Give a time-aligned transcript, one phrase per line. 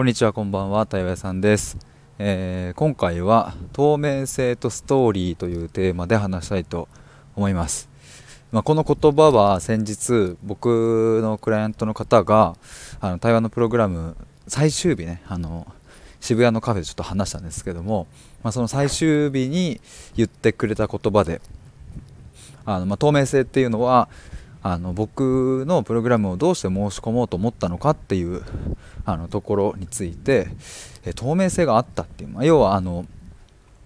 [0.00, 1.76] こんにちはこんばんは対話屋さんです、
[2.18, 6.88] えー、今回は透明性とストーリーというテーマで話したいと
[7.36, 7.90] 思います、
[8.50, 12.56] まあ、この言葉は先日僕のクライアントの方が
[12.98, 14.16] あの対話のプログラム
[14.48, 15.66] 最終日ねあの
[16.18, 18.06] 渋谷のカフェでちょっと話したんですけども、
[18.42, 19.82] まあ、その最終日に
[20.16, 21.42] 言ってくれた言葉で
[22.64, 24.08] あの、まあ、透明性っていうのは
[24.62, 28.42] あの僕のプログラムをどうして申し込もうと思ったのかっていう
[29.04, 30.48] あのところについて、
[31.04, 33.06] え透明性があったっていう、まあ、要はあの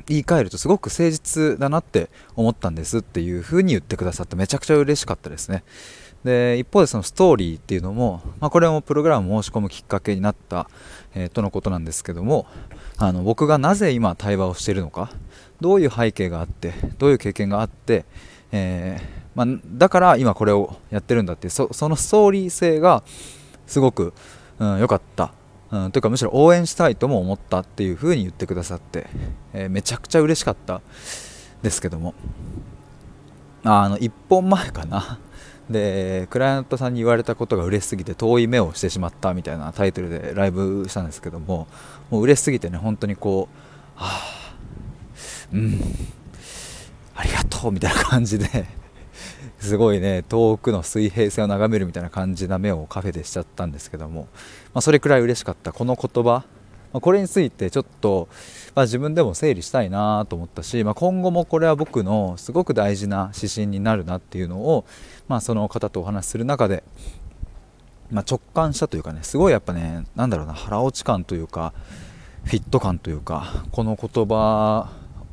[0.06, 5.62] 言い換えるとすごく誠実だなって思ったんですっていうふうに言ってくださってめちゃくちゃ嬉しかったですね。
[6.24, 10.68] で一方でそのストーリーっていうのも、まあ、これもプログラムを申し込むきっかけになった、
[11.14, 12.46] えー、とのことなんですけども
[12.96, 15.10] あの僕がなぜ今対話をしているのか
[15.60, 18.06] どういう背景があってどういう経験があって、
[18.52, 23.02] えーまあ、だから今これをやってるんだっていうそのストーリー性が
[23.66, 24.12] すごく
[24.60, 25.32] 良、うん、かった、
[25.70, 29.06] うん、というかむしろ応援したいとも思ったっていうふうに言ってくださって、
[29.52, 30.80] えー、めちゃくちゃ嬉しかった。
[31.64, 32.14] ですけども。
[33.64, 35.18] あの1本前かな。
[35.68, 41.66] でクライアントさんに言われたことが嬉しすぎて遠い目をしてしまったみたいなタイトルでライブしたんですけども
[42.10, 44.56] もう嬉しすぎてね本当にこうはあ
[45.54, 45.80] うん
[47.14, 48.66] ありがとうみたいな感じで
[49.64, 54.28] すごいね遠くの水平線を眺めるみたいな感じな目をカフェでしちゃったんですけども、
[54.74, 55.72] まあ、それくらい嬉しかった。
[55.72, 56.44] この言葉、
[56.92, 58.28] まあ、これについてちょっと、
[58.74, 64.84] まあ、自分でも整理したいなと思ったし、まあ、今後もこれは僕のすごく大事な指針になるなっていうのを、
[65.28, 66.84] まあ、その方とお話しする中で、
[68.10, 71.72] ま直感したというかねすごいやっぱねなんだろうな腹落ち感というか
[72.44, 74.90] フィット感というかこの言葉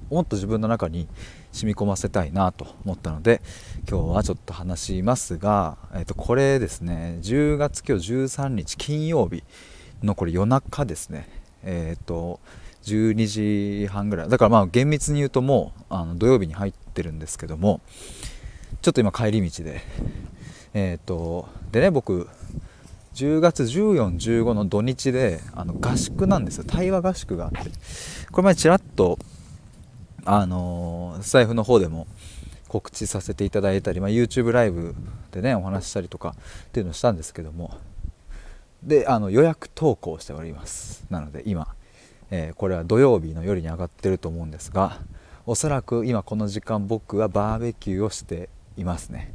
[0.10, 1.08] をもっと自分の中に
[1.52, 3.42] 染み込ませたいなと思ったので
[3.90, 9.44] 今日はちょっと話しますが、えー、とこれですね10月今日13日金曜日
[10.04, 11.28] のこれ夜中ですね。
[11.64, 12.40] えっ、ー、と
[12.84, 14.30] 12時半ぐらい。
[14.30, 17.82] だからまあ厳密に言うともうあの土曜日に入ってるんですけども
[18.82, 19.82] ちょっと今帰り道で
[20.74, 22.28] えっ、ー、とでね僕
[23.14, 26.64] 10月14、15の土日であの合宿なんですよ。
[26.66, 27.72] 対話合宿があって。
[28.32, 29.20] これ前ちらっと
[30.26, 32.08] あのスタイフの方でも
[32.68, 34.96] 告知させていただいたり、まあ、YouTube ライブ
[35.32, 36.36] でねお話ししたりとか
[36.68, 37.78] っていうのをしたんですけども。
[38.84, 41.06] であの予約投稿しております。
[41.10, 41.68] なので今、
[42.32, 45.00] えー、これは土曜日の夜に上がってると思うんですが
[45.46, 49.34] おそらく今この時間僕はバーベキューをしていますね、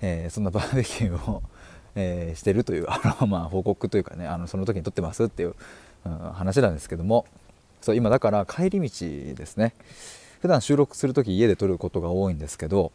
[0.00, 1.42] えー、そんなバーベキューを、
[1.94, 5.56] えー、してるというあの、まあ、報告というかねあのその時に撮ってますっていう、
[6.04, 7.26] うん、話なんですけども。
[7.86, 9.72] そう今だから帰り道ですね
[10.40, 12.90] 普段収録する時家で撮ることが多いんですけど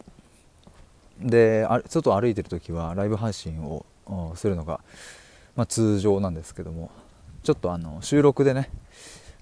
[1.18, 3.85] で外歩いてる時はライブ配信を
[4.35, 4.81] するのが、
[5.56, 6.91] まあ、通常なんですけども
[7.41, 8.69] ちょっとあの収録でね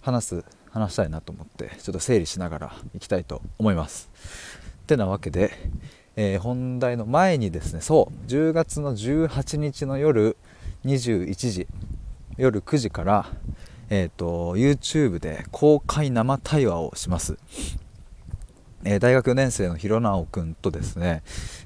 [0.04, 4.12] 話す話したいなと思ってちょっと整理しながらいきたいと思います。
[4.84, 5.52] ってなわけで、
[6.16, 10.38] えー、本題の前にですねそう10月の18日の夜
[10.86, 11.68] 21時
[12.38, 13.26] 夜9時から、
[13.90, 17.38] えーと、YouTube で公開生対話をします。
[18.84, 21.22] えー、大学4年生の弘直君とですね、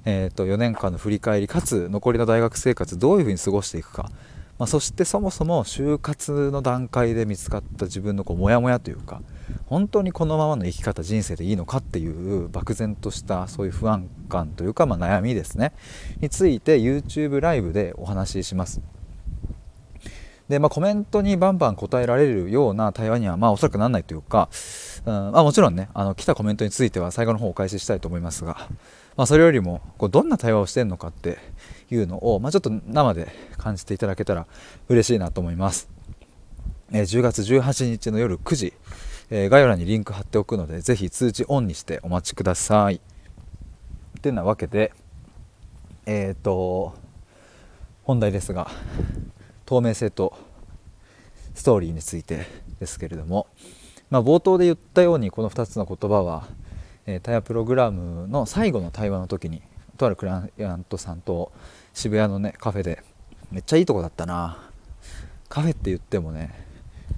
[0.06, 4.10] えー、と4年間の振り返りかつ残りの大学生活どういうふうに過ごしていくか、
[4.58, 9.22] まあ、そしてそもそも就活の段階で見つかった自分のこうモヤモヤというか
[9.68, 15.74] 本当にこのままの生き方人生でいいのかっていう漠然としたそういう不安感というか、まあ、悩みですね
[16.20, 18.82] について YouTube ライブでお話しします。
[20.50, 24.50] で、まあ、コメントにバンバン答えられるような対話には、まあ、おそらくならないというか、
[25.06, 28.58] うんまあ、もちろんねあの来たコメントについては最後の方お返ししたいと思いますが、
[29.16, 31.38] まあ、それよりもこうどんな対話をしてるのかって
[31.90, 33.28] いうのを、まあ、ちょっと生で
[33.58, 34.46] 感じていただけたら
[34.90, 35.90] 嬉しいなと思います、
[36.92, 38.74] えー、10月18日の夜9時、
[39.30, 42.96] えー、概要欄にリンク貼っておくのでぜひ通知オンにしてお待ちください。
[42.96, 44.94] ってなわけで
[46.06, 46.96] えっ、ー、と
[48.04, 48.70] 本題ですが
[49.74, 50.38] 透明性と
[51.56, 52.46] ストーリーについて
[52.80, 53.48] ですけれども、
[54.12, 56.48] まあ、冒頭で言ったようにこの2つの言葉は、
[57.08, 59.64] えー、対話プログラムの最後の対話の時に
[59.98, 61.52] とあるクライアントさんと
[61.92, 63.04] 渋谷のねカフェで
[63.52, 64.70] めっちゃいいとこだったな。
[65.50, 66.54] カフェって言ってもね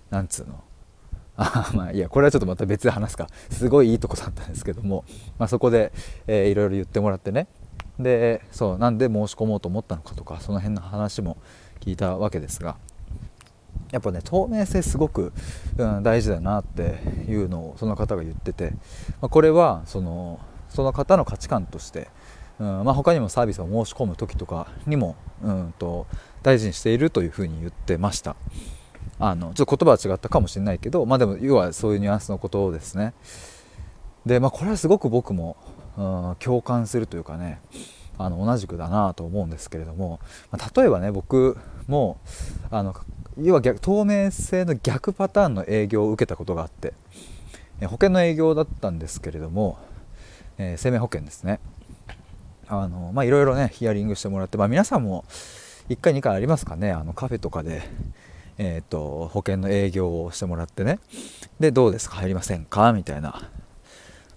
[0.09, 0.63] なんつうの。
[1.35, 3.27] あまあいやこれはちょっとまた別で話すか。
[3.49, 5.03] すごいいいとこだったんですけども、
[5.37, 5.91] まあ、そこで、
[6.27, 7.47] えー、いろいろ言ってもらってね。
[7.99, 11.37] でそうなんで申し込もうと思ったのかとかその辺の話も
[11.85, 12.77] 聞いたわけですが
[13.91, 15.31] やっぱね透明性すごく、
[15.77, 16.99] うん、大事だなって
[17.29, 18.71] いうのをその方が言ってて、
[19.21, 20.39] まあ、これはその
[20.69, 22.09] その方の価値観として、
[22.59, 26.07] うんまあ、他にもサービスを申し込む時とかにも、うんと、
[26.43, 28.35] 大事にしているというふうに言ってました。
[29.17, 33.13] あのちょっと言葉は違ったかもしれないけどまあでも要はそういうニュアンスのことですね。
[34.25, 35.55] でまあこれはすごく僕も、
[35.97, 37.61] うん、共感するというかね
[38.17, 40.19] あの同じくだなと思うんですけれども、
[40.51, 42.17] まあ、例えばね僕も
[42.71, 42.95] うあの
[43.41, 46.93] 要は逆透明性の逆パターンの営業を受けたことがあって
[47.81, 49.77] 保険の営業だったんですけれども、
[50.57, 51.59] えー、生命保険ですね。
[52.67, 55.25] あのまあいろいろねヒアリングしてもらって、まあ、皆さんも
[55.89, 57.83] 1回2回ありますかねあのカフェとかで、
[58.57, 60.99] えーと、保険の営業をしてもらってね。
[61.59, 62.15] でどうですか？
[62.15, 62.93] 入りませんか？
[62.93, 63.51] みたいな。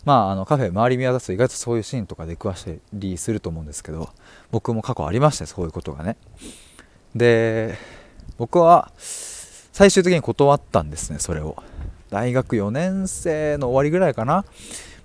[0.04, 4.10] まああのカフェ周り見渡すと意外とそういうシーンとかで詳したりすると思うんですけど
[4.50, 6.16] 僕も過去ありましてそういうことがね。
[7.14, 7.76] で
[8.36, 11.62] 僕は最終的に断ったんですねそれを。
[12.10, 14.44] 大学4年生の終わりぐらいかな。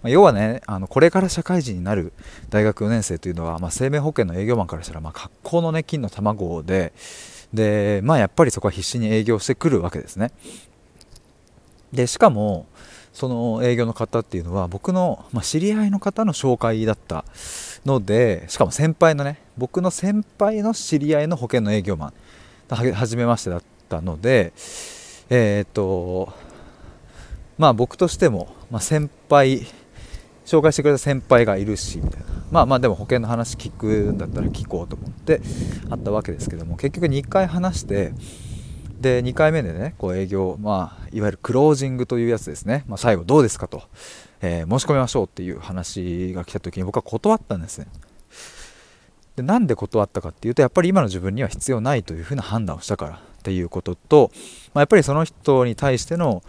[0.01, 2.11] まあ、要はねあのこれから社会人になる
[2.50, 6.94] 大学4年生というのは、まあ、生命保険の営業マンからしたら、まあ、格好の、ね、金の卵で
[7.53, 10.31] で、まあ、やっぱりそこは必死に営業してくるわけですね。
[11.91, 12.65] でしかも
[13.13, 17.23] その営業の方っていうのは僕の、まあ、知り合いの方の紹介だった
[17.85, 22.13] のでしかも先輩のね僕の先輩の知り合いの保険の営業マン。
[22.69, 24.51] はじめましてだったので
[25.29, 26.33] えー、っと
[27.57, 29.67] まあ僕としても、まあ、先輩
[30.45, 32.25] 紹介してくれた先輩がいるしみたいな。
[32.51, 35.41] まあまあでも保険の話聞くんだったら聞こうと思って
[35.89, 38.13] あったわけですけども結局2回話して
[39.01, 43.81] で2回目でねこう営業、まあ、いわゆるクロージングというやつですね、まあ、最後どうですかと、
[44.41, 47.88] えー、申し込みましょうっていう話が来た時に僕は断ったんですね。
[49.35, 54.31] でなんで断ったかっていうとやっぱり今の自分には必要ないというふうな判断をしたからっていうことと、
[54.74, 56.44] まあ、やっぱりその人に対しての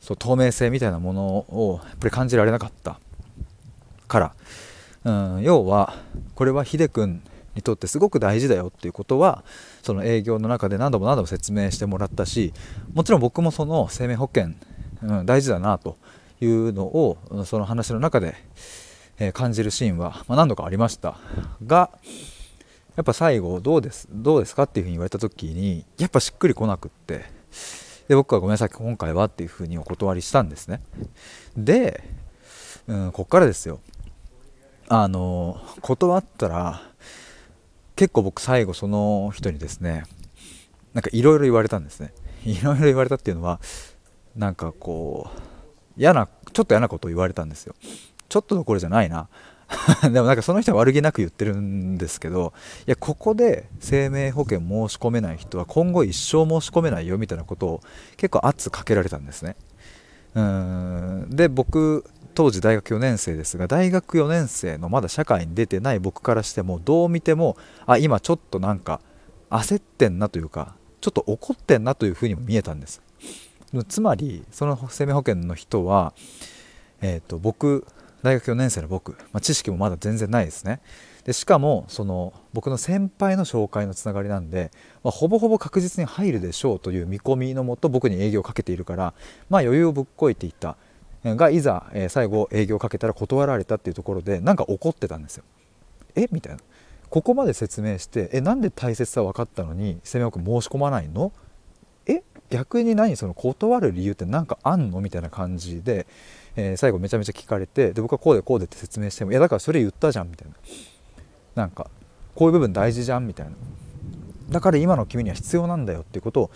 [0.00, 2.98] そう透明性みたいなものをやっぱり感じられなかった
[4.08, 4.34] か
[5.04, 5.94] ら、うん、要は
[6.34, 7.22] これはヒデ君
[7.54, 9.44] にとってすごく大事だよっていうことは
[9.82, 12.52] その営業の中で何度も何度も説明してもらったし
[12.94, 14.54] もちろん僕もその生命保険、
[15.02, 15.96] うん、大事だなと
[16.40, 18.34] いうのをその話の中で、
[19.18, 21.18] え、感じるシーンは、ま、何度かありました。
[21.66, 21.90] が
[22.96, 27.24] やっぱ最後どうですどうですかっていうふうに言われた時にやっぱしっくりこなくって
[28.08, 30.82] で僕はごめんなさい今回はっていうふうにお断りしたんですね。
[31.56, 32.02] で、
[32.86, 33.80] うん、こっからですよ。
[34.88, 36.82] あの断ったら
[37.96, 40.04] 結構僕最後その人にですね
[40.92, 42.12] なんかいろいろ言われたんですね。
[42.44, 43.60] いろいろ言われたっていうのは
[44.36, 45.40] なんかこう
[45.96, 47.74] 嫌なちょっと嫌なことを言われたんですよ。
[48.32, 49.28] ちょっとどころじゃないな。
[50.10, 52.52] でもなんかその人は悪気なく言ってるんですけど
[52.86, 57.80] いやここで生命保険申し込めない人は今後一生申し込めないよみたいなことを
[58.16, 59.56] 結構圧かけられたんですね。
[60.34, 61.26] うん。
[61.28, 69.02] で僕当時大学4年生ですが大学4年生のまだ社会に出てない僕からしてもどう見てもあ今ちょっとなんか
[69.50, 73.02] 焦ってんなというかちょっと怒ってんなというふうにも見えたんです。
[73.88, 76.12] つまりその生命保険の人は、
[77.00, 77.86] えーと、僕
[78.22, 80.80] 大学4年生の僕、まあ、知識もまだ全然ないですね。
[81.24, 84.70] でしかもその僕の先輩の紹介のつながりなんで、
[85.04, 89.14] まあ、ほぼほぼ確実に入るでしょうという見込みのもと僕に営業をかけているから
[89.48, 90.76] まあ余裕をぶっこいていった。
[91.24, 95.44] がいざ、え、最後営業をかけたら断られたっていうところでなんか怒ってたんですよ。
[96.16, 96.26] え？
[96.32, 96.58] みたいな。
[97.10, 101.32] ここまで説明してえなんで大切さ分かったのに生命保険申し込まないの？
[102.06, 102.24] え？
[102.52, 106.06] 逆に何その断る理由って何かあんのみたいな感じで、
[106.54, 110.54] えー、最後めちゃめちゃ聞かれてで僕はこうでこうでって説明してもいやだからそれ言ったじゃんみたいな。
[111.54, 111.90] なんか
[112.34, 113.52] こういう部分大事じゃんみたいな。
[114.50, 116.50] だから今の君には必要なんだよっていうことを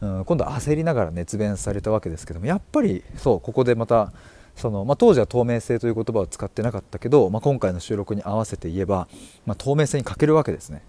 [0.00, 4.12] うん、今度は焦りながら熱弁されたわけですけどもやっぱりそうここでまた
[4.56, 9.08] その、まあ、当時は透明性という言葉を使ってなかったけど、まあ、今回の収録に合わせて言えば、
[9.46, 10.82] まあ、透明性に欠けるわけですね、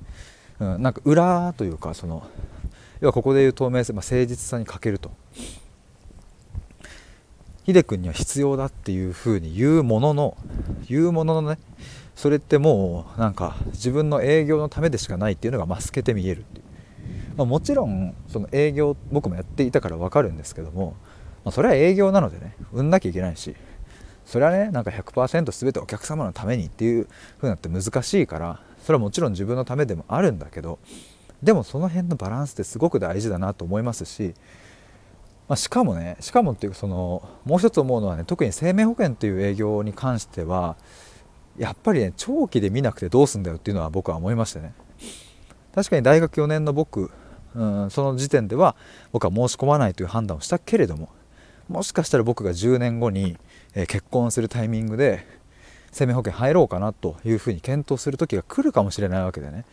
[0.60, 2.26] うん、なんか裏というかその
[3.02, 5.12] 要はここでいう透明性、まあ、誠実さに欠けると。
[7.66, 10.38] 秀君には必要だっていうふうに言うものの
[10.88, 11.60] 言うもののね
[12.16, 16.64] それってもうなんか自分の営業のためでしかないっていうのが透けて見えるっていう。
[17.38, 20.96] まあ、もちろんその営業僕もやっていたから分かるんですけども、
[21.44, 23.56] まあ、それは営業なのでね売んなきゃいけないし
[24.26, 30.80] それはねなんか100%全てお客様のためにっていう風になって難しいからそれはもちろん自分のためでもあるんだけど
[31.44, 34.34] でもその辺のバランスってすごく大事だなと思いますし、
[35.48, 40.76] まあ、しかもねしかもっていうかそのもう一つ思うのはね特に生命保険っていう営業に関しては
[41.58, 44.74] やっぱりね長期で見なくてどうすんだよっていうのは僕は思いましたね。
[45.74, 47.12] 確かに大学4年の僕
[47.56, 48.76] うんその時点では
[49.12, 51.10] 僕は申し込まないという判断をしたけれども
[51.72, 53.38] もしかしたら僕が10年後に、
[53.74, 55.26] え、結婚するタイミングで
[55.92, 59.66] 生命保険入ろうかなというふうに検討する時が来るかもしれないわけでね。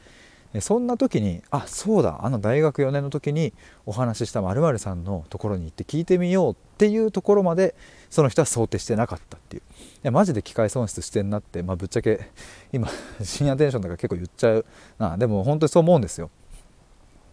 [0.60, 3.52] そんな時にあそうだあの大学4年の時に
[3.84, 7.74] お話しした〇〇さんのところに行って聞いてみようっていうところまで
[8.08, 9.62] その人は想定してなかったっていう。
[9.62, 9.64] い
[10.04, 12.30] やマジで機械損失してんなって、まあ、ぶっちゃけ
[12.72, 12.88] 今
[13.22, 14.64] 深夜テンションとか結構言っちゃう
[14.98, 15.18] な。
[15.18, 16.30] でも本当にそう思うんですよ。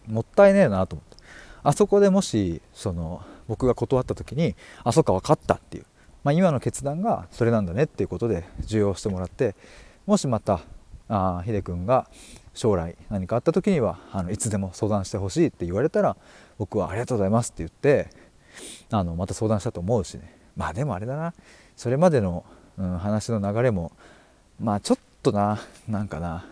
[0.06, 1.16] もったいねえなと思って。
[1.62, 4.54] あそこでもしその僕が断った時に
[4.84, 5.86] あそっか分かったっていう、
[6.22, 9.56] まあ、今の決断がそれなんだねっていうことで受容してもらって
[10.06, 10.60] もしまた
[11.08, 12.08] あヒデ君が
[12.56, 16.16] 将来何かあった時にはあのいつでも相談してほしいって言われたら
[16.58, 18.08] 僕はありがとうございますって言って
[18.90, 20.34] あのまた相談したと思うしね。
[20.56, 21.34] まあでもあれだな。
[21.76, 22.44] それまでの、
[22.78, 23.92] うん、話の流れも
[24.58, 26.46] まあちょっとななんかな、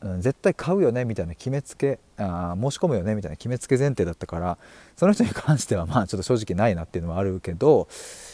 [0.00, 4.58] うん、絶対買うよねみたいな決めつけあ申し込むよねみたいな決めつけ前提だったから
[4.96, 7.88] その人に関してはまあちょっと正直ないなっていうのはあるけど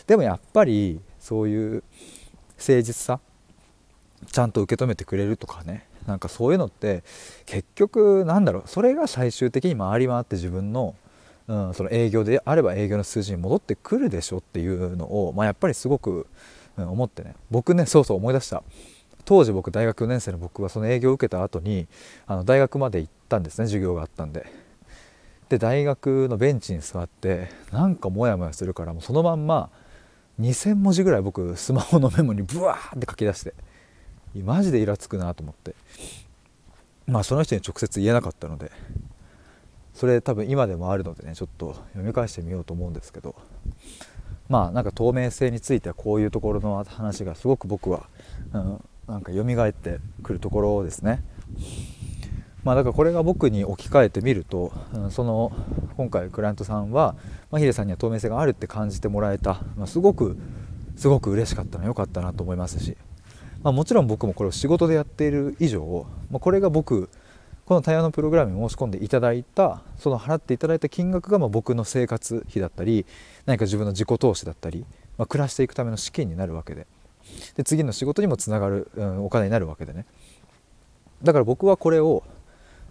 [0.07, 1.83] でもやっぱりそういう
[2.59, 3.19] 誠実さ
[4.31, 5.87] ちゃんと受け止めてくれるとかね。
[6.07, 7.05] なんかそういうのって
[7.47, 10.95] 結局なんだろうそれが最終的に回り回って自分の,、
[11.49, 16.27] うん、その営業であれば営業の数字に戻ってくるでしょっていうのを、まあ、やっぱりすごく、
[16.77, 17.35] うん、思ってね。
[17.51, 18.63] 僕ねそうそう思い出した。
[19.25, 21.87] 当時僕大学4年生の僕はその営業を受けた後に
[22.27, 24.47] あの大学まで行ったんですね授業があったんで。
[25.49, 29.69] で大学のベンチに座ってなんかモヤモヤするからもうそのまんま
[30.41, 33.55] 2,000文字ぐらい僕スマホのメモにブワーって書き出して。
[34.41, 35.75] マジでイラつくなと思って。
[37.07, 38.71] まあその人に直接言えなかったので。
[39.95, 43.35] それ多分今でもあるのでねちょっと読み返してみようと思うんですけど。
[44.49, 48.07] まあなんか透明性についてはこういうところの話がすごく僕は、
[48.53, 51.23] うん、なんか蘇ってくるところですね。
[52.65, 55.53] まあ、だからこれが僕に置き換えてみると、うん、その
[55.97, 57.17] 今回クライアントさんは、
[57.51, 60.37] まあ、ヒデさんには透明性があるって感じてもらえた、まあ、すごく
[60.97, 62.97] すごく嬉しかったの良かったなと思いますし。
[63.63, 67.09] まあ、もちろん僕もこれを仕事でやっている以上、まあ、これが僕
[67.65, 73.07] この対話のプログラムに申し込んでいただいたその払っていただいた金額がま僕の生活費だったり
[73.47, 74.85] 何か自分の自己投資だったり、
[75.17, 76.87] まあ、暮らしていくための資金になるわけで。
[77.57, 80.07] で次の仕事にもつながる、うん、お金になるわけでね。
[81.23, 82.25] だから僕はこれを、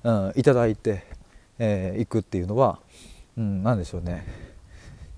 [0.03, 0.93] うん、いただいてい、
[1.59, 2.79] えー、くっていうのは、
[3.37, 4.25] うん、何でしょうね。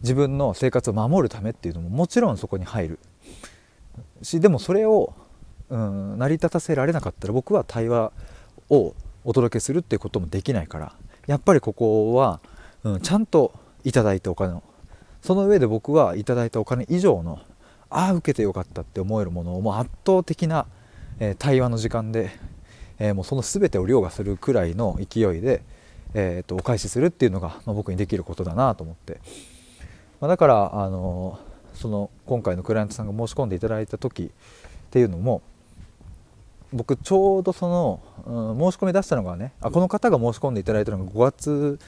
[0.02, 3.00] 自分の生活を守るためっていうのももちろんそこに入る。
[4.24, 5.14] しでもそれを
[5.70, 8.12] うん、成り立たせられなかったら僕は対話
[8.70, 8.94] を
[9.24, 10.94] お届けするっていうこともできないから
[11.28, 12.42] やっぱりここは、
[12.84, 13.54] うん、ちゃんと
[13.84, 14.64] いただいたお金を
[15.22, 17.40] その上で僕はいいたお金以上の
[17.90, 20.66] ああ受けてよかったって思えるものをもう圧倒的な、
[21.20, 22.32] えー、対話の時間で、
[23.00, 25.64] えー、もうその全てを凌駕するくらいの勢いで、
[26.14, 29.22] えーと、お返しするっていうのが、まあ、僕にできることだなと思って、
[30.20, 31.40] まあ、だから、あの
[31.74, 34.30] その今回のクライアントさんが申し込んでいただいた時っ
[34.90, 35.42] ていうのも
[36.74, 41.80] 僕ちょうどその、うん、申し込み出したのがねあこの方が申し込んでいただいたのが5月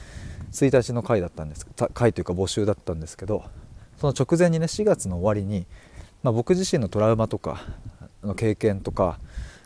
[0.52, 3.44] 1日の回だったんです回というか募集だったんですけど
[3.98, 5.66] その直前にね4月の終わりに、
[6.22, 7.64] まあ、僕自身のトラウマとか
[8.22, 9.18] の経験とか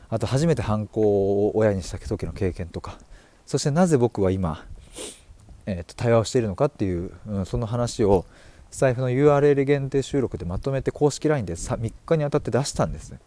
[0.09, 2.99] あと初めて反抗を親にした時の経験とか
[3.47, 4.65] そしてなぜ僕は今、
[5.67, 8.25] えー、と対話をしているのかっていう、うん、その話を
[8.71, 13.19] スタイフの URL 限定収録でまとめて公式 LINE で3日にあたって出したんですね。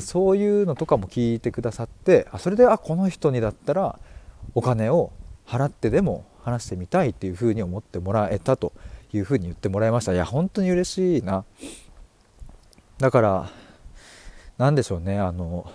[0.00, 3.98] そういうのとかも聞いてくださってあそれであこの人にだったら
[4.54, 5.12] お金を
[5.46, 8.72] 払ってでも話してみたいっていうふうに思ってもらえたと
[9.12, 10.12] いうふうに言ってもらいました。
[10.12, 11.44] いや本当に嬉しいな。
[12.98, 13.50] だから
[14.58, 15.18] 何でしょうね。
[15.18, 15.70] あの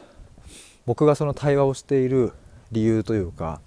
[0.85, 2.33] 僕がその対話をしている
[2.71, 3.61] 理由というか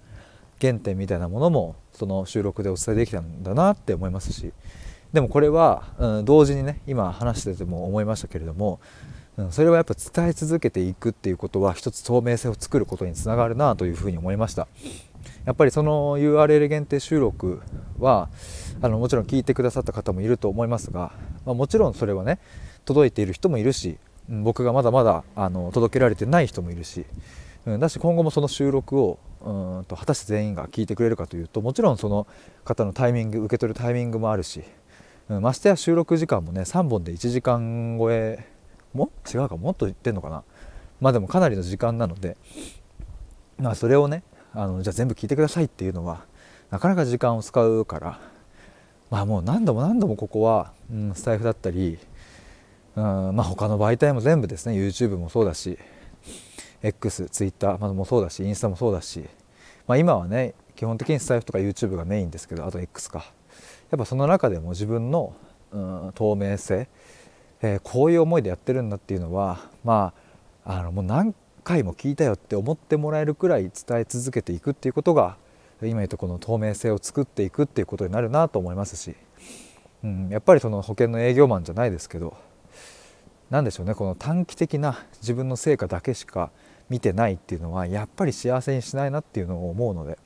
[0.61, 4.53] 原点みたいなものもその収録でお伝えできたんだなって思いますし。
[5.13, 8.81] でもこれは、うん、同時にね今話してても思いましたけれども
[9.51, 14.67] それはやっぱ伝え続けていくっていうことは一つ透明性を作ることにつながるなというふうに思いました。
[15.45, 17.63] やっぱりその URL 限定収録
[17.99, 18.29] は
[18.81, 21.13] あのもちろん聞いてくださった方もいると思いますが、
[21.45, 22.39] まあ、もちろんそれはね
[22.85, 27.07] 届いている人もいるし僕がまだまだあの届けられてない人もいるし、
[27.65, 32.27] うん、だし今後もその収録をうんと果たして全員が聞いてくれるかというともちろんその
[32.65, 34.65] 方のタイミング受け取るタイミングもあるし、
[35.29, 38.56] うん、ましてや収録時間もね3本で1時間超え
[38.97, 39.13] も？
[39.33, 39.57] 違うか？
[39.57, 40.43] もっと言ってんのかな？
[41.01, 42.37] まあでもかなりの時間なので。
[43.59, 44.23] まあそれをね
[44.53, 46.27] あのじゃあ全部聞いてくださいっていうのは
[46.71, 48.21] なかなか時間を使うから。
[49.09, 51.97] まあもう何度も何度もここは、うん、スタイフだったり、
[52.97, 54.75] うん、まあ他の媒体も全部ですね。
[54.75, 55.79] YouTube もそうだし
[56.83, 59.25] X、Twitter もそうだしインスタもそうだし、
[59.87, 63.25] まあ、今はね基本的にスタイフとか YouTube がメインですけどあと X か。
[63.91, 65.35] やっぱその中でも自分の、
[65.73, 66.89] うん、透明性
[67.67, 70.13] えー、こういう思いでやってるんだっていうのはま
[70.65, 75.37] ああのもう何回も聞いたよって思ってもらえるくらい伝え続けていくっていうことが
[75.83, 79.15] 今言うとこの透明性を作っていくっていうことになるなと思いますし、
[80.05, 82.37] うん、やっぱりその保険の営業マンじゃないですけど
[83.51, 86.51] 何でしょうねこの短期的な自分の成果だけしか
[86.89, 90.19] 見てないっていうのはやっぱり幸せにしないなっていうのを思うので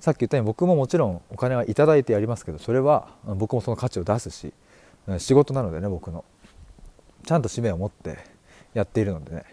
[0.00, 4.52] さっき言ったように僕ももちろんお金は頂いてやりますけどそれは僕もその価値を出すし
[5.18, 6.24] 仕事なのでね僕の。
[7.26, 8.18] ちゃんと使命を持って
[8.74, 9.44] やっているのでね。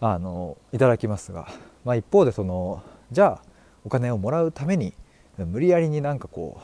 [0.00, 1.48] あのいただきますが、
[1.84, 3.42] まあ、一方でそのじゃあ
[3.84, 4.94] お金をもらうために
[5.38, 6.60] 無理やりになんかこ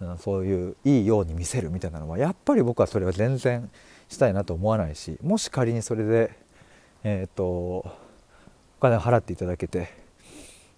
[0.00, 3.70] うそういういいように見せるみたいなのはやっぱり僕はそれは全然
[4.08, 6.36] したいなと思わないしもし仮にそれで
[7.04, 7.92] えっ、ー、とお
[8.80, 9.88] 金を払っていただけて、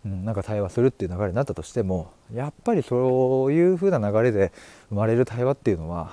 [0.04, 4.52] うん、なんか対話するっていう流れになったとしてもやっぱりそういう風な流れで
[4.90, 6.12] 生まれる対話っていうのは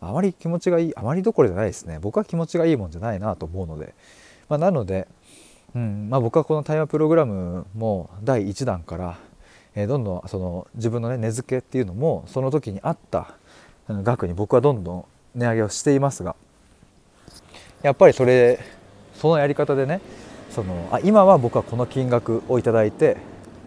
[0.00, 1.98] あまり気持ちがいいあまりどころじゃないですね。
[2.00, 3.94] 僕は気持ちがいいもんじゃないなと思うので、
[4.48, 5.08] まあ、なので
[5.74, 9.18] うんまあ、僕はこの対話プログラムも第1弾から、
[9.74, 13.34] えー、どんどんその自分の、ね、値付けっていうのもその時にあった
[13.88, 16.36] 額に僕はどんどん値上げをしていますが
[17.82, 18.60] やっぱりそれ
[19.14, 20.02] そのやり方でね
[20.54, 23.16] そのあ今は僕はこの金額を頂いて、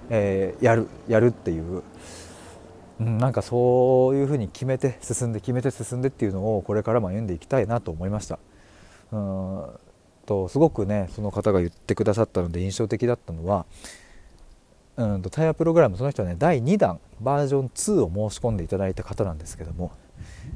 [0.09, 1.81] えー、やるやるっていう、
[2.99, 8.39] うん、なんかそういうふうに決めて進んで決めて進んでっていうのをこれからも歩んでいきたいなと思いました。
[9.11, 9.65] うん
[10.25, 13.65] とすごくねその方が言ってくださったので印象的だったのは
[14.97, 19.91] うんと対話プログラムその人はね第2弾バージョン2を申し込んでいただいた方なんですけども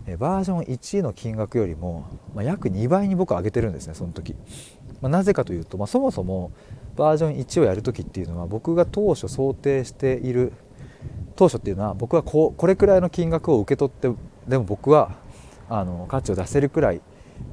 [0.07, 4.35] えバージョン1の金額よりも、まあ、約2倍に僕上げてるんですねその時、
[5.01, 6.51] まあ、なぜかというと、まあ、そもそも
[6.95, 10.53] バージョン1をやる時っていうのは僕が当初想定している
[11.35, 14.11] 当初っていうのは僕はここれくらいの金額を受け取って
[14.47, 15.15] でも僕は
[15.69, 17.01] あの価値を出せるくらい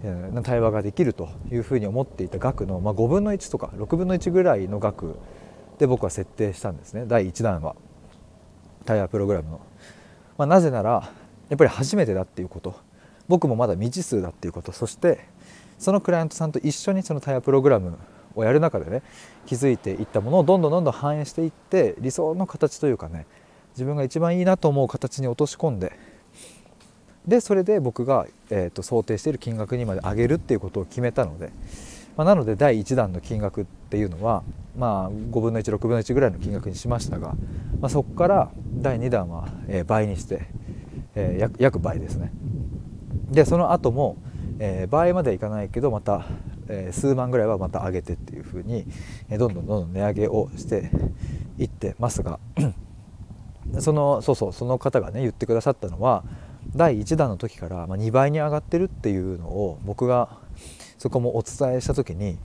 [0.02, 5.16] の対話ができるというふうに思っていた額の、まあ、5分の1とか6分の1ぐらいの額
[5.78, 7.04] で僕は設定したんですね。
[7.06, 7.76] 第1弾は。
[8.84, 9.60] 対話プログラムの、
[10.38, 11.10] まあ、なぜなら
[11.48, 12.74] やっぱり初めてだっていうこと。
[13.28, 14.72] 僕もまだ未知数だっていうこと。
[14.72, 15.20] そして
[15.78, 17.98] そのクライアントさんと一緒にその対話プログラム
[18.34, 19.02] をやる中でね
[19.46, 23.26] 気づいていったものをどんどんどんどん反映していって理想の形というかね
[23.74, 25.92] 自分が一番いいなと思う形に落とし込んで
[27.26, 31.50] でそれで僕が、えーと、想定している金額にまで上げるっていうことを決めたので、
[32.16, 34.44] まあ、なので第1弾の金額っていうのは、
[34.76, 37.34] まあ、5分の16分の1ぐらいの金額にしましたが、
[37.80, 40.46] まあ、そこから第2弾は、えー、倍にして、
[41.16, 42.32] えー、約約倍ですね。
[43.30, 44.16] でその後も、
[44.58, 46.26] えー、倍まではいかないけどまた、
[46.68, 48.86] え数万ぐらいはまた上げてっていうふうに、
[49.28, 50.90] えどんどんどんどん値上げをして
[51.58, 52.38] いってますが
[53.80, 56.24] そのそうそうその方がね言ってくださったのは
[56.74, 60.38] 第1弾の時から、ま2倍に上がってるっていうのを僕が
[60.98, 62.36] そこもお伝えした時にい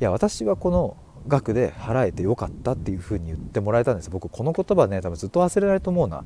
[0.00, 0.96] や私はこの
[1.28, 4.10] 額で払えてよかったっていうふうに言ってもらえたんです。
[4.10, 6.24] 僕この言葉ね多分ずっと忘れられると思うな。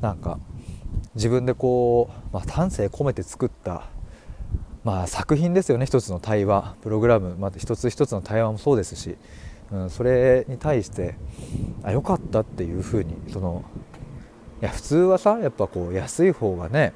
[0.00, 0.38] なんか
[1.14, 3.84] 自分でこう、まあ、丹精込めて作った
[4.86, 6.76] まあ、作品ですよね一つの対話。
[6.80, 9.16] プログラムまた一つ一つの対話もそうですし、
[9.72, 11.16] うん、それに対して
[11.82, 13.64] あよかったっていうふうにその
[14.62, 16.92] いや普通はさやっぱこう安い方がね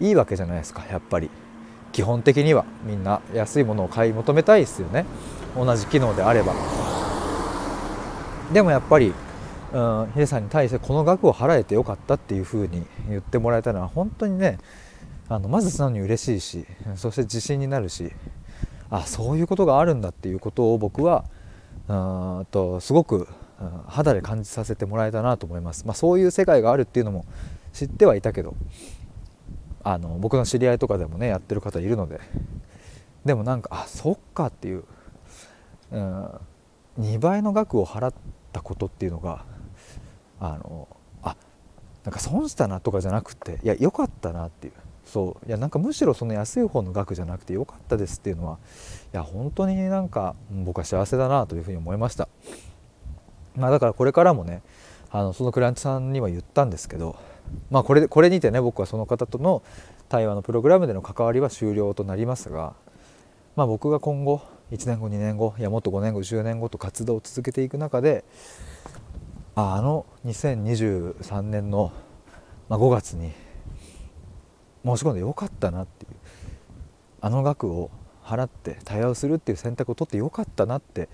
[0.00, 1.30] いいわけじゃないですかやっぱり。
[1.92, 2.64] 基本的には。
[2.84, 5.06] みんな安いものを買い求めたいですよね。
[5.56, 6.52] 同じ機能であれば。
[8.52, 9.14] でもやっぱり、
[9.72, 14.58] うん、ヒデさんに対してこの額を払えてよかったっていうふうに言ってもらえたのは本当にね
[15.30, 16.66] あのまず素直に嬉しいし
[16.96, 18.10] そして自信になるし
[18.90, 21.24] あそういうことがあるんだっていうことを僕は
[21.88, 23.28] うんとすごく
[23.86, 27.24] 肌で感じさせてもらえたなと思います、まあ、そういう世界があるっていうのも
[27.72, 28.56] 知ってはいたけど
[29.84, 32.20] あの僕の知り合いとかでもねやってる方いるので
[33.24, 34.84] でもなんかあそっかっていう、
[35.92, 36.24] うん、
[36.98, 38.14] 2倍の額を払っ
[38.52, 39.44] たことっていうのが
[40.40, 40.88] あの
[41.22, 41.36] あ
[42.02, 44.72] なんか損したなとかじゃなくていや良かったなっていう
[45.04, 48.58] そういやなんかむしろその安い方の額じゃなくて良かったですっていうのは
[49.12, 52.28] いや本当になんか僕は幸せだなというふうに思いました。
[53.56, 54.62] まあ、だからこれからもね
[55.10, 57.16] あのそのクライアントさんには言ったんですけど、
[57.70, 59.62] まあ、これこれにてね僕はその方との
[60.08, 62.74] 対話のプログラムでの関わりは終了となりますが、
[63.56, 68.24] まあ、僕が今後1年後2年後いやもっと5年後10年後と活動を続けていく中で
[69.56, 71.92] あの2023年の、
[72.68, 73.32] ま、5月に
[74.84, 76.10] 申し込んでよかったなっていう
[77.20, 77.90] あの額を
[78.24, 81.08] 払って対話をするっていう選択を取ってよかったなって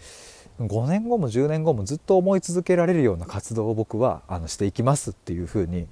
[0.60, 5.86] 5年後も10年後もずっと思い続けられるような活動を僕はあのしていきますっていうふうに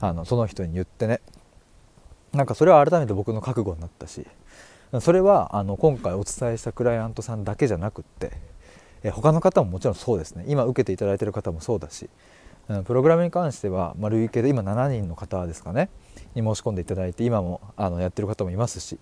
[0.00, 1.20] あのその人に言ってね。
[2.32, 4.24] なんかそれは改めて僕の覚悟になったし
[5.00, 8.32] それはあの今回お伝えしたクライアントさんだけじゃなくって、
[9.04, 10.44] え他の方ももちろんそうですね。
[10.48, 12.08] 今受けていただいてる方もそうだし
[12.84, 15.90] プログラムに関しては、まあ、累計で今7人の方ですかね
[16.34, 18.98] に申し込んでいただいて今もあのやってる方もいますし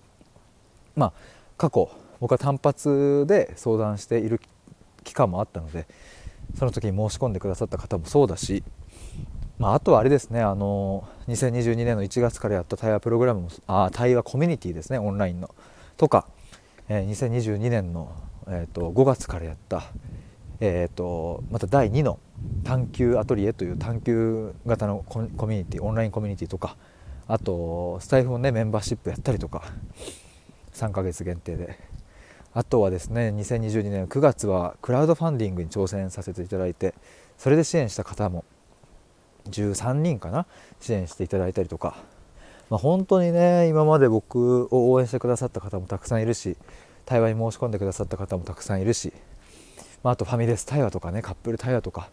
[0.95, 1.13] まあ
[1.57, 4.41] 過去僕は単発で相談している
[5.03, 5.87] 期間もあったので
[6.57, 8.63] その時に申し込んでくださった方もそうだし、
[9.59, 15.53] まあ、あとはあれですねあの2022年の1月からやった対話プログラムもあ対話コミュニティですねオンラインの。
[15.99, 16.25] とか、
[16.87, 18.15] えー、2022年の、
[18.47, 19.83] えーと、5月からやった、
[20.61, 22.19] えーと、また第2の
[22.63, 26.75] 探究アトリエという探究型のコミュニティオンラインコミュニティとか
[27.27, 29.63] あとスタイフのねメンバーシップやったりとか
[30.73, 31.77] 3ヶ月限定で。
[32.51, 36.95] あとはですね2022年9月はクラウドファンディングに挑戦させていただいて
[37.37, 38.43] それで支援した方も
[39.49, 40.47] 13人かな
[40.79, 41.95] 支援していただいたりとか、
[42.71, 46.57] まあ、本当にね今まで僕を応援してくださった方もたくさんいるし
[47.05, 49.13] 対話に申し込んでくださった方もたくさんいるし、
[50.03, 52.09] まあ、あとファミレス対話とかねカップル対話とか、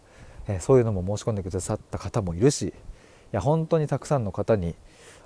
[0.47, 2.73] えー、そういうのも申し込んでくださった方もいるしい
[3.31, 4.75] や本当にたくさんの方に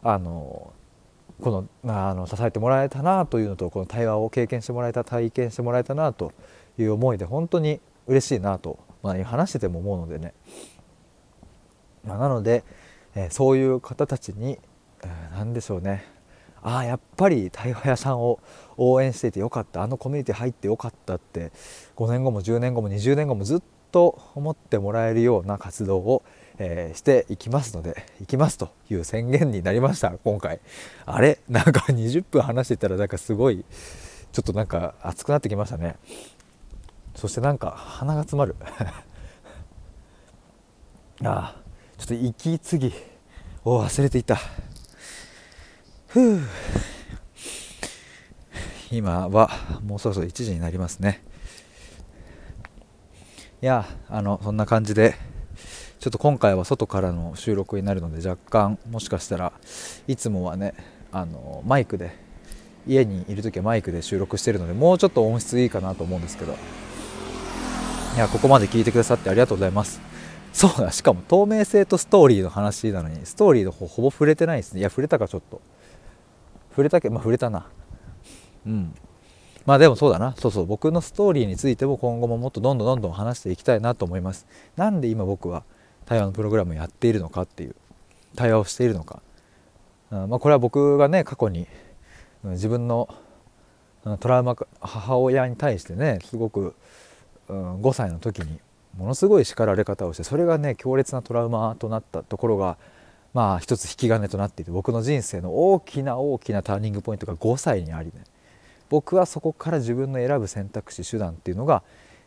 [0.03, 0.73] あの
[1.41, 6.33] このあの支えてもらえたなというのとこの対話を経験してもらえた体験してもらえたなと
[6.77, 10.33] いう思いで本当に嬉しいなと、まあ、話してても思うのでね、
[12.03, 12.63] まあ、なので、
[13.15, 14.59] えー、そういう方たちに、
[15.03, 16.20] えー、何でしょうね。
[16.63, 18.39] ああやっぱり対話屋さんを
[18.77, 19.83] 応援していてよかった。
[19.83, 21.51] あのコミュニティ入ってよかったって
[21.95, 26.23] 5年後も10年後も20年後もずっと思ってもらえるような活動を
[26.63, 30.59] えー、していきますので行きますという宣言になりました今回。
[31.07, 31.39] あれ？
[31.49, 33.65] なんか20分話してたらなんかすごい
[34.31, 35.95] ちょっとなんか熱くなってきましたね。
[37.15, 38.55] そしてなんか鼻が詰まる。
[41.23, 41.55] ああ
[41.97, 42.93] ちょっと息継ぎ
[43.65, 44.37] を忘れていた。
[46.11, 46.39] ふう。
[48.91, 49.49] 今は
[49.85, 51.23] もうそろそろ1時になりますね。
[53.61, 55.15] いやあのそんな感じで
[55.99, 59.53] ちょっと今回は外からの収録になるので若干もしかしたら
[60.07, 60.73] いつもはね
[61.13, 62.11] あのマイクで
[62.85, 66.55] 家にいる時はマイクで収録してるのでもうちょっと音質いいかなと思うんですけど。
[68.13, 70.01] いやここまで聞いてくださってありがとうございます。
[70.51, 74.81] そうだしかも透明性とストーリーの話なのにストーリーの方ほぼ触れてないですね。
[74.81, 75.61] いや触れたかちょっと。
[76.71, 77.67] 触れたけまあ触れたな。
[78.65, 78.93] うん。
[79.65, 80.35] まあでもそうだな。
[80.37, 80.65] そうそう。
[80.65, 84.47] 僕のストーリーについても今後ももっとどんどんどんどん話していきたいなと思います。
[84.75, 85.63] なんで今僕は
[86.05, 87.75] 対話のプログラムをやっているのかっていう
[88.35, 89.21] 対話をしているのか、
[90.11, 90.29] うん。
[90.29, 91.67] まあ、これは僕がね過去に
[92.43, 93.07] 自分の
[94.19, 96.73] トラウマ母親に対してねすごく、
[97.47, 98.59] うん、5歳の時に
[98.97, 102.77] ものすごい叱られ方をしてそれがね強烈なトラウマとなったところが
[103.33, 108.23] まあ一つ引き金となっていて僕の人生の大きな大きなターニングポイントが5歳にありね。
[108.89, 111.81] 僕はそこから自分の選ぶ選択肢手段っていうのが、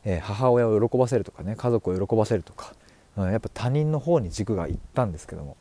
[0.05, 2.73] えー、母親を喜ばせるとかね家族を喜ばせるとか
[3.19, 5.59] うんやっぱ他人の方に軸がいったんですけども、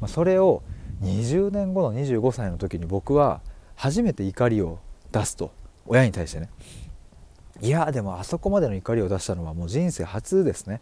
[0.00, 0.62] まあ、それを
[1.02, 3.40] 20年後の25歳の時に僕は
[3.76, 4.78] 初めて怒りを
[5.12, 5.52] 出すと。
[5.86, 6.48] 親に対してね。
[7.60, 10.80] いやでもあそこまでの怒りを出したのはもう人生初ですね。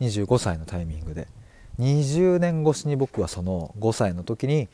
[0.00, 1.28] 25歳のタイミングで。
[1.78, 4.68] 20年越しに僕はその5歳の時に、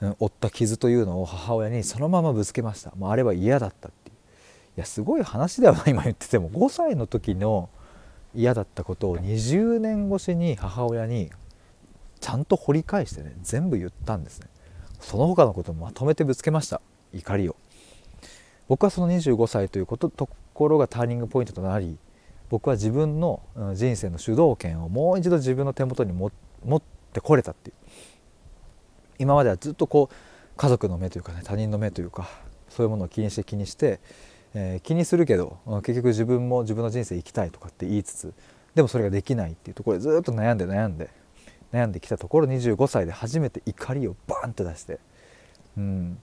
[0.00, 2.92] 負った傷というのを母親にそのままぶつけました。
[2.96, 4.16] もうあれは嫌だったっていう。
[4.76, 7.68] いやすごい話ではない今言ってても5歳の時の
[8.32, 11.32] 嫌だったことを20年越しに母親に
[12.20, 14.46] ちゃんと掘り返してね全部言ったんですね。
[15.00, 16.80] その他のこともまとめてぶつけました。
[17.12, 17.56] 怒りを。
[18.68, 21.98] 僕はその25歳ということところがターニングポイントとなり
[22.50, 23.42] 僕は自分の
[23.74, 26.82] 人生の主導権をもう一度自分の手元に持っ
[27.12, 27.76] てこれたっていう。
[29.18, 30.14] 今まではずっとこう
[30.56, 32.28] 家族の目というかね他人の目というか
[32.68, 34.00] そういうものを気にして気にして
[34.54, 38.34] えー、気にするけど結局自分も自分の人生生きたいとかって言いつつ
[38.74, 41.10] でもそれができないっていうところでずっと悩んで悩んで
[41.72, 44.98] 悩んできたところ25歳で初めて怒りをバーンと出して
[45.76, 46.18] うん。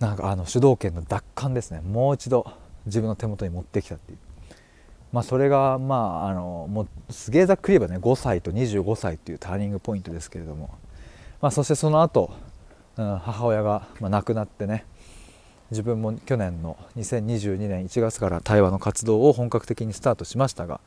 [0.00, 1.80] なんかあの主導権の奪還ですね。
[1.80, 2.46] もう一度
[2.84, 4.18] 自分の手元に持ってきたっていう。
[5.14, 10.70] まあそれがまああのもうすげえざっくり言えばね5歳と25歳っていうターニングポイントですけれども。
[11.40, 12.32] まあそしてその後、
[12.96, 14.86] うん、母親が、まあ、亡くなってね
[15.70, 20.80] 自分も去年の2022年1月から対話の活動を本格的にスタートしましたが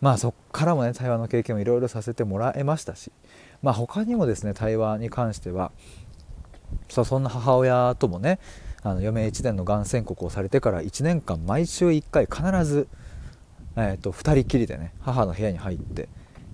[0.00, 3.12] まあそこからもね対話の経験をいろいろさせてもらえましたし
[3.62, 5.70] まあ他にもですね対話に関しては
[6.88, 8.38] そんな母親ともね
[8.82, 12.88] あの余命1年のがん宣告をされてから1年間毎週1回必ず、
[13.84, 16.08] えーと、2人きりでね母の部屋に入って、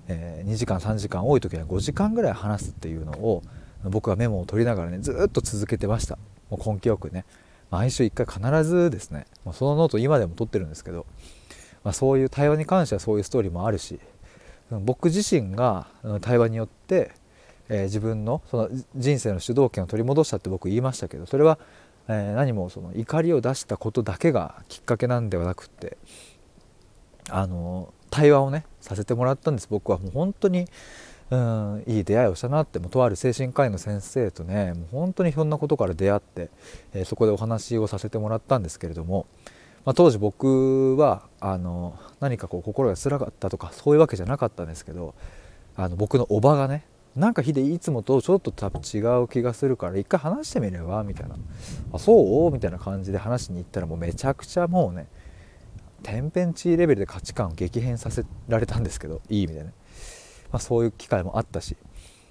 [0.07, 3.43] えー、2時間3時間多い時は5時間ぐらい話すっていうのを
[3.83, 6.17] 僕はメモを取りながらねずっと続けてました。
[6.49, 7.25] もう根気よくね。
[7.69, 11.05] 毎週1回必ずですね、そのノート今でも取ってるんですけど、
[11.83, 13.99] まあ、そういう対話に関してはそういうストーリーもあるし
[14.69, 15.87] 僕自身が
[16.21, 17.11] 対話によって、
[17.69, 21.59] えー、自分のその人生の主導権を取り戻したって僕言いましたけどそれは、
[22.07, 25.97] えー、何もその怒りを出したことだけがきっかけなんではなくって
[27.29, 29.67] あの対話をねさせてもらったんです。
[29.69, 30.67] 僕はもう本当に
[31.29, 32.79] うんいい出会いをしたなって。
[32.79, 36.49] もとある精神科医の先生とねもう本当にひょんなことから出会って、
[36.93, 39.25] えー、そこでお話をさせてもらったんですけれども、
[39.83, 45.15] まあ、当時僕はあの何かこう心が辛かったとかそういうわけじゃなかったんですけど
[45.75, 46.85] あの僕のおばがね
[47.15, 51.35] なんかヒデいつもとちょっと多分違う気がするから一回話してみればみたいな
[51.91, 55.07] 「あそう?」みたいな感じで話しに行ったらもうめちゃくちゃもうね
[56.03, 59.73] 天変地異レベルで価値観を激変させられたんですけどいい意味でね。
[60.51, 61.75] まあ、そういう機会もあったし、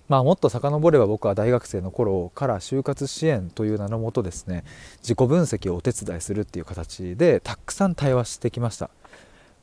[0.09, 4.64] まあ、もっと遡れば僕は大学生の頃から就活支援という名のもとですね
[4.98, 8.90] 自己分析をお手伝いするっていう形でたくさん対話してきました。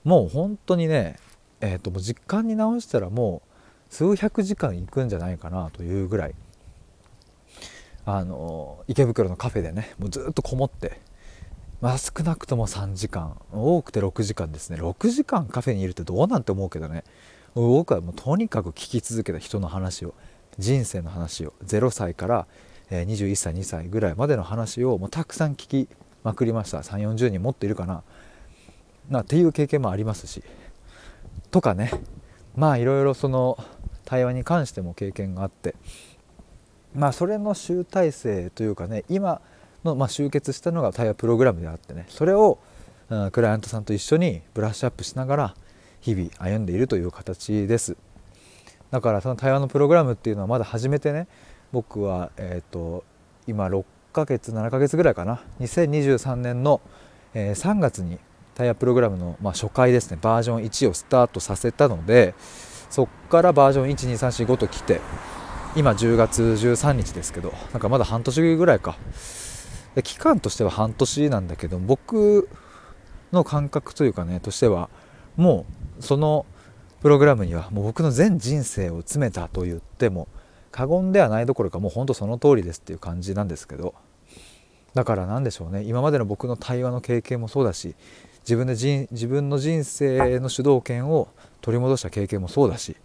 [0.04, 1.18] もう本当にね、
[1.62, 3.42] えー、ともう実感に直したらも
[3.90, 6.36] う数百時間いくんじゃないかなというぐらい
[8.06, 11.00] あの池袋のカフェでねもうずっとこもって
[11.84, 13.36] まあ、少なくとも3時間。
[13.52, 14.78] 多くて6時間ですね。
[14.78, 17.04] 6時間カフェにいるってどうなんて思うけどね。
[17.56, 20.14] 僕はもうとにかく聞き続けた人の話を
[20.58, 22.48] 人生の話を0歳から
[22.90, 25.90] 21歳2歳ぐらいまでの話をもうたくさん聞き
[26.24, 26.78] まくりました。
[26.78, 28.04] 3 4 0人もっといるかな。
[29.10, 30.42] なっていう経験もありますし。
[31.52, 31.92] とかね。
[32.56, 33.58] まあいろいろその
[34.06, 35.76] 対話に関しても経験があって。
[36.96, 39.42] まあそれの集大成というかね今
[39.84, 42.06] のま集結したのが対話プログラムであってね。
[42.10, 42.60] それを
[43.32, 45.56] クライアントさんと一緒にブラッシュアップしながら
[46.02, 47.98] 日々歩んでいるという形です。
[48.92, 51.28] だからその対話のプログラムっていうのはまだ始めてね
[51.72, 53.04] 僕は、えーと、
[53.48, 55.42] 今6ヶ月7ヶ月ぐらいかな。
[55.60, 56.82] 2023年の、
[57.34, 58.20] え、3月に
[58.54, 60.20] タイヤプログラムの、まあ、初回ですね。
[60.22, 62.36] バージョン1をスタートさせたので
[62.90, 65.02] そっからバージョン12345と来て
[65.76, 68.96] 今10月13日ですけどなんかまだ半年ぐらいか。
[70.02, 72.50] 期間としては半年なんだけど僕
[73.32, 74.90] の感覚というかねとしては
[75.36, 75.66] も
[76.00, 76.46] うその
[77.02, 80.28] プログラムにはもう僕の全人生を詰めたと言っても
[80.72, 83.94] 過言ではないどころかもうほんとその通りですっていう感じなんですけど
[84.94, 87.96] だから何でしょうね今までの僕の対話の経験もそうだし
[88.42, 91.28] 自分で自分の人生の主導権を
[91.62, 92.96] 取り戻した経験もそうだし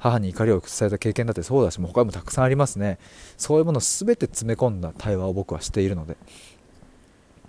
[0.00, 2.98] 母に怒りを伝えた経験だってそうだしもう他にもたくさんありますね。
[3.36, 6.16] そういうものを全て詰め込んだ対話を僕はしているので。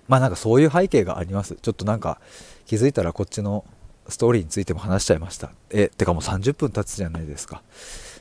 [0.07, 1.57] まあなんかそういう背景があります。
[1.61, 2.19] ちょっとなんか
[2.65, 3.63] 気づいたらこっちの
[4.09, 5.51] ストーリーについても話しちゃいました。
[5.69, 7.63] えってかもう30分経つじゃないですか。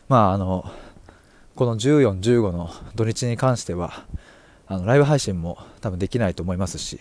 [0.09, 0.71] まああの
[1.57, 4.05] この1415の土日に関しては
[4.67, 6.99] あのライブ配信も多分できないと思いますし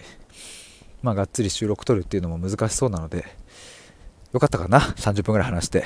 [1.01, 3.25] まあがっつり収録撮るっていうのも難しそうなので
[4.31, 5.85] よかったかな？30分ぐらい話して、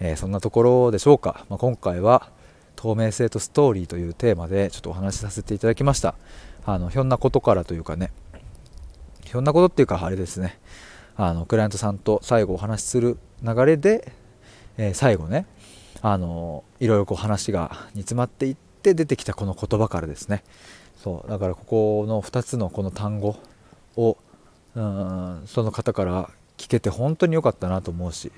[0.00, 2.30] えー、そんなところでしょうか、まあ、今回は
[2.74, 6.16] 透明性とストーリーというテーマでちょっとお話しさせていただきました。
[6.66, 8.10] あのひょんなことからというかね。
[9.24, 10.58] ひょんなことっていうかあれですね。
[11.16, 14.12] あのクライアントさんと最後お話しする流れで、
[14.76, 15.46] えー、最後ね
[16.02, 20.42] あのいろいろこう話が煮詰まっていって出てきたこの言葉からですね。
[20.96, 23.36] そうだからここの2つのこの単語
[23.96, 24.16] を
[24.74, 28.30] うんその方から聞けて本当に良かったなと思うし、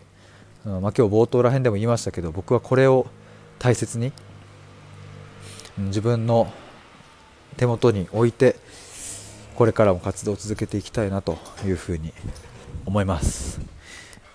[0.64, 3.06] うんまあ、今日冒頭ら辺でも言いましたけど僕はこれを
[3.58, 4.12] 大切に、
[5.78, 6.52] うん、自分の
[7.56, 8.56] 手元に置いて
[9.56, 12.12] これからも活動を続けていきたいなというふうに
[12.86, 13.60] 思います。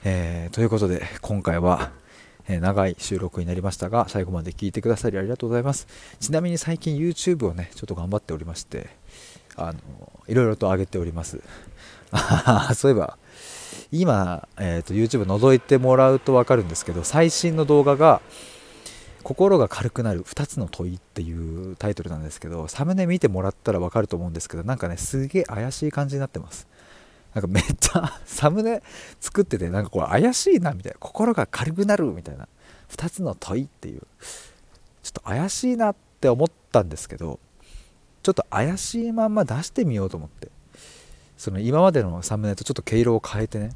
[0.04, 1.92] えー、ということで今回は、
[2.48, 5.88] え、長い収録になりましたが最後まで聞いてくださりありがとうございます
[6.20, 8.88] ちなみに最近 YouTube をねちょっと頑張っておりまして
[9.56, 9.80] あの
[10.28, 11.42] いろいろと上げております
[12.76, 13.18] そういえば
[13.92, 18.22] 今、えーと、YouTube 覗いてもらうと分かるんですけど最新の動画が
[19.24, 26.68] 心が軽くなる2つの問いっていうタイトルなんですけどサムネ見てもらったら分かると思うんですけどなんかねすげえ怪しい感じになってます。
[27.34, 28.82] なんかめっちゃサムネ
[29.20, 32.48] 作っててなんかこれ怪しいなみたいな心が軽くなるみたいな
[32.90, 34.02] 2つの問いっていう
[35.04, 37.40] ちょっと怪しいなって思ったんですけど
[38.24, 40.55] ちょっと怪しいまんま出してみようと思って。
[41.38, 43.72] その今までのサムネとちょっと毛色を変えてね。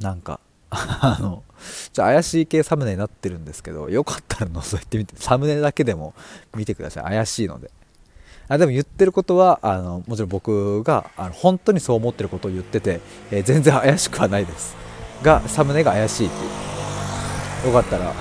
[0.00, 1.44] なんか あの
[1.92, 5.14] じゃ怪しい系サムネになってるんですけどよかったら覗いてみて。
[5.16, 6.14] サムネだけでも
[6.54, 7.04] 見てください。
[7.04, 7.70] 怪しいので。
[8.48, 14.76] あでも言ってることはあのもちろん僕があの本当にそう思ってることを言ってて、えー、全然怪しくはないです。
[15.22, 16.64] がサムネが怪しいっていう。
[17.68, 18.12] よかったら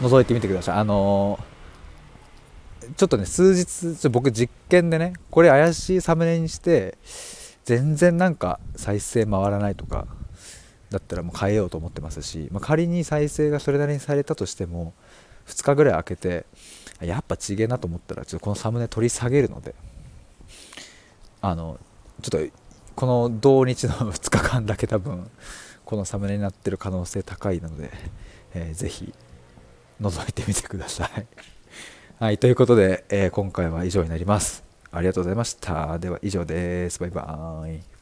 [0.00, 0.76] 覗いてみてください。
[0.76, 6.96] あのー、ちょっとね数日ちょ僕実験でねこれ怪しいサムネにして
[7.68, 10.06] 全然なんか再生回らないとか
[10.88, 14.94] だったらもう変えようと思ってますし、まあ、仮に再生がそれなりにされたとしても
[15.48, 16.46] 2日ぐらい空けて
[17.02, 19.74] やっぱちげえなと思ったらちょっとこのサムネ取り下げるので
[21.42, 21.78] あの
[22.22, 22.52] ちょっと
[22.96, 25.30] この同日の 2日間だけ多分
[25.84, 27.90] このサムネになってる可能性高いので、
[28.54, 29.12] えー、ぜひ
[30.00, 31.26] 覗いてみてください。
[32.18, 34.67] はい、ということで、えー、今回は以上になります。
[34.90, 35.98] ありがとうございました。
[35.98, 36.98] では以上です。
[37.00, 37.97] バイバーイ。